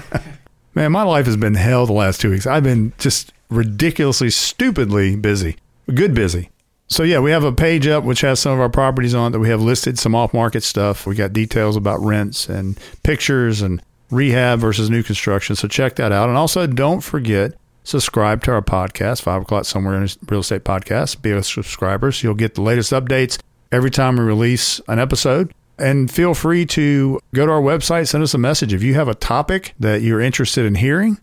Man, 0.77 0.93
my 0.93 1.05
life 1.05 1.25
has 1.25 1.39
been 1.39 1.55
hell 1.55 1.87
the 1.87 1.95
last 1.95 2.21
two 2.21 2.31
weeks. 2.31 2.47
I've 2.47 2.63
been 2.63 2.93
just 2.99 3.33
ridiculously, 3.49 4.29
stupidly 4.29 5.17
busy. 5.17 5.57
Good 5.93 6.13
busy. 6.13 6.51
So 6.89 7.03
yeah, 7.03 7.19
we 7.19 7.31
have 7.31 7.45
a 7.45 7.51
page 7.51 7.87
up 7.87 8.05
which 8.05 8.21
has 8.21 8.41
some 8.41 8.53
of 8.53 8.61
our 8.61 8.69
properties 8.69 9.15
on 9.15 9.29
it 9.29 9.33
that 9.33 9.39
we 9.39 9.49
have 9.49 9.63
listed, 9.63 9.99
some 9.99 10.15
off-market 10.15 10.63
stuff. 10.63 11.07
We 11.07 11.15
got 11.15 11.33
details 11.33 11.77
about 11.77 12.01
rents 12.01 12.51
and 12.51 12.79
pictures 13.05 13.63
and 13.63 13.83
rehab 14.11 14.59
versus 14.59 14.91
new 14.91 15.03
construction. 15.03 15.57
So 15.57 15.67
check 15.67 15.97
that 15.97 16.13
out. 16.13 16.29
And 16.29 16.37
also, 16.37 16.67
don't 16.67 17.01
forget 17.01 17.55
subscribe 17.83 18.43
to 18.45 18.53
our 18.53 18.61
podcast, 18.61 19.23
Five 19.23 19.43
O'clock 19.43 19.65
Somewhere 19.65 19.95
in 19.95 20.11
Real 20.29 20.41
Estate 20.41 20.65
Podcast. 20.65 21.23
Be 21.23 21.31
a 21.31 21.43
subscriber 21.43 22.13
so 22.13 22.29
you'll 22.29 22.35
get 22.35 22.55
the 22.55 22.61
latest 22.61 22.93
updates 22.93 23.39
every 23.73 23.91
time 23.91 24.17
we 24.17 24.25
release 24.25 24.79
an 24.89 24.99
episode. 24.99 25.55
And 25.79 26.11
feel 26.11 26.35
free 26.35 26.67
to 26.67 27.21
go 27.35 27.47
to 27.47 27.53
our 27.53 27.61
website, 27.61 28.09
send 28.09 28.25
us 28.25 28.35
a 28.35 28.39
message. 28.39 28.73
If 28.73 28.83
you 28.83 28.95
have 28.95 29.09
a 29.09 29.15
topic 29.15 29.75
that 29.79 30.03
you're 30.03 30.21
interested 30.21 30.65
in 30.65 30.77
hearing, 30.77 31.19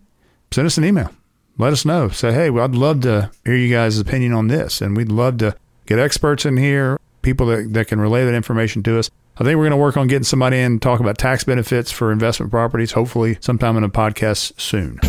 send 0.52 0.66
us 0.66 0.78
an 0.78 0.84
email. 0.84 1.10
Let 1.58 1.72
us 1.72 1.84
know. 1.84 2.08
Say, 2.08 2.32
hey, 2.32 2.50
well, 2.50 2.64
I'd 2.64 2.74
love 2.74 3.00
to 3.02 3.30
hear 3.44 3.56
you 3.56 3.72
guys' 3.72 3.98
opinion 3.98 4.32
on 4.32 4.48
this. 4.48 4.80
And 4.80 4.96
we'd 4.96 5.10
love 5.10 5.38
to 5.38 5.56
get 5.86 5.98
experts 5.98 6.46
in 6.46 6.56
here, 6.56 7.00
people 7.22 7.46
that, 7.46 7.72
that 7.72 7.88
can 7.88 8.00
relay 8.00 8.24
that 8.24 8.34
information 8.34 8.82
to 8.84 8.98
us. 8.98 9.10
I 9.36 9.42
think 9.42 9.56
we're 9.56 9.64
going 9.64 9.72
to 9.72 9.76
work 9.76 9.96
on 9.96 10.06
getting 10.06 10.22
somebody 10.24 10.60
in 10.60 10.78
talk 10.78 11.00
about 11.00 11.18
tax 11.18 11.42
benefits 11.42 11.90
for 11.90 12.12
investment 12.12 12.52
properties, 12.52 12.92
hopefully 12.92 13.36
sometime 13.40 13.76
in 13.76 13.82
a 13.82 13.88
podcast 13.88 14.60
soon. 14.60 15.00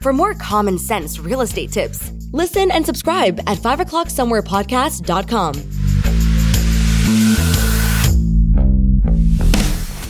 For 0.00 0.14
more 0.14 0.32
common 0.34 0.78
sense 0.78 1.18
real 1.18 1.42
estate 1.42 1.72
tips, 1.72 2.10
listen 2.32 2.70
and 2.70 2.86
subscribe 2.86 3.38
at 3.46 3.58
5o'clocksomewherepodcast.com. 3.58 5.81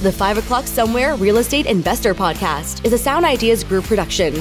The 0.02 0.10
5 0.10 0.38
O'Clock 0.38 0.66
Somewhere 0.66 1.14
Real 1.14 1.36
Estate 1.36 1.66
Investor 1.66 2.12
Podcast 2.12 2.84
is 2.84 2.92
a 2.92 2.98
Sound 2.98 3.24
Ideas 3.24 3.62
Group 3.62 3.84
production. 3.84 4.34